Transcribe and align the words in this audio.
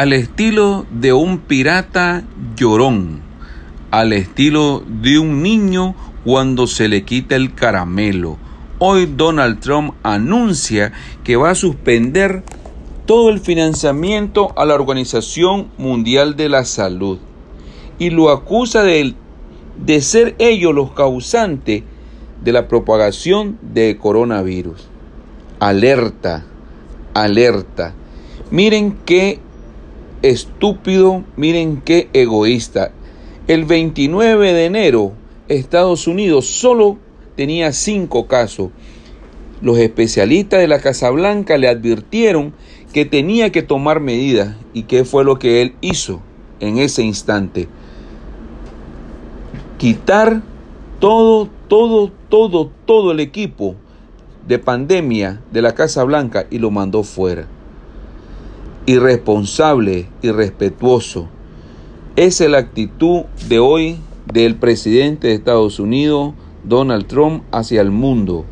al 0.00 0.14
estilo 0.14 0.86
de 0.90 1.12
un 1.12 1.40
pirata 1.40 2.24
llorón, 2.56 3.20
al 3.90 4.14
estilo 4.14 4.82
de 4.86 5.18
un 5.18 5.42
niño 5.42 5.94
cuando 6.24 6.66
se 6.66 6.88
le 6.88 7.02
quita 7.04 7.36
el 7.36 7.54
caramelo. 7.54 8.38
Hoy 8.78 9.04
Donald 9.14 9.60
Trump 9.60 9.92
anuncia 10.02 10.92
que 11.22 11.36
va 11.36 11.50
a 11.50 11.54
suspender 11.54 12.42
todo 13.04 13.28
el 13.28 13.40
financiamiento 13.40 14.54
a 14.56 14.64
la 14.64 14.74
Organización 14.74 15.68
Mundial 15.76 16.34
de 16.34 16.48
la 16.48 16.64
Salud 16.64 17.18
y 17.98 18.08
lo 18.08 18.30
acusa 18.30 18.82
de, 18.82 19.14
de 19.84 20.00
ser 20.00 20.34
ellos 20.38 20.74
los 20.74 20.92
causantes 20.92 21.82
de 22.42 22.52
la 22.52 22.68
propagación 22.68 23.58
de 23.60 23.98
coronavirus. 23.98 24.88
Alerta, 25.58 26.46
alerta. 27.12 27.92
Miren 28.50 28.96
qué 29.04 29.40
estúpido, 30.22 31.24
miren 31.36 31.80
qué 31.84 32.08
egoísta. 32.12 32.92
El 33.48 33.64
29 33.64 34.52
de 34.52 34.64
enero, 34.66 35.12
Estados 35.48 36.06
Unidos 36.06 36.46
solo 36.46 36.98
tenía 37.36 37.72
cinco 37.72 38.26
casos. 38.26 38.70
Los 39.62 39.78
especialistas 39.78 40.60
de 40.60 40.68
la 40.68 40.80
Casa 40.80 41.10
Blanca 41.10 41.58
le 41.58 41.68
advirtieron 41.68 42.54
que 42.92 43.04
tenía 43.04 43.50
que 43.50 43.62
tomar 43.62 44.00
medidas. 44.00 44.56
¿Y 44.72 44.84
qué 44.84 45.04
fue 45.04 45.24
lo 45.24 45.38
que 45.38 45.62
él 45.62 45.74
hizo 45.80 46.20
en 46.60 46.78
ese 46.78 47.02
instante? 47.02 47.68
Quitar 49.78 50.42
todo, 50.98 51.48
todo, 51.68 52.12
todo, 52.28 52.70
todo 52.84 53.12
el 53.12 53.20
equipo 53.20 53.74
de 54.46 54.58
pandemia 54.58 55.40
de 55.50 55.62
la 55.62 55.74
Casa 55.74 56.04
Blanca 56.04 56.46
y 56.50 56.58
lo 56.58 56.70
mandó 56.70 57.02
fuera. 57.02 57.46
Irresponsable, 58.86 60.08
irrespetuoso. 60.22 61.28
Esa 62.16 62.44
es 62.44 62.50
la 62.50 62.58
actitud 62.58 63.22
de 63.48 63.58
hoy 63.58 63.98
del 64.32 64.56
presidente 64.56 65.28
de 65.28 65.34
Estados 65.34 65.78
Unidos, 65.78 66.32
Donald 66.64 67.06
Trump, 67.06 67.42
hacia 67.52 67.82
el 67.82 67.90
mundo. 67.90 68.46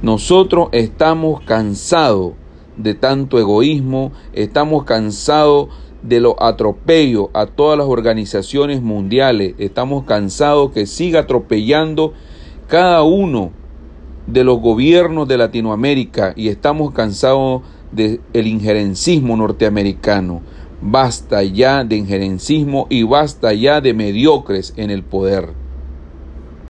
Nosotros 0.00 0.68
estamos 0.72 1.40
cansados 1.42 2.32
de 2.76 2.94
tanto 2.94 3.38
egoísmo, 3.38 4.12
estamos 4.32 4.84
cansados 4.84 5.68
de 6.02 6.20
los 6.20 6.34
atropellos 6.38 7.28
a 7.34 7.46
todas 7.46 7.76
las 7.76 7.86
organizaciones 7.86 8.80
mundiales, 8.80 9.54
estamos 9.58 10.04
cansados 10.04 10.70
que 10.72 10.86
siga 10.86 11.20
atropellando 11.20 12.12
cada 12.68 13.02
uno 13.02 13.50
de 14.26 14.44
los 14.44 14.60
gobiernos 14.60 15.26
de 15.28 15.36
Latinoamérica 15.36 16.32
y 16.36 16.48
estamos 16.48 16.92
cansados 16.92 17.62
del 17.92 18.20
el 18.32 18.46
injerencismo 18.46 19.36
norteamericano. 19.36 20.40
Basta 20.80 21.42
ya 21.44 21.84
de 21.84 21.96
injerencismo 21.96 22.86
y 22.90 23.04
basta 23.04 23.52
ya 23.52 23.80
de 23.80 23.94
mediocres 23.94 24.74
en 24.76 24.90
el 24.90 25.04
poder. 25.04 25.61